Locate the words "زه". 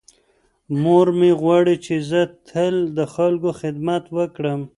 2.09-2.21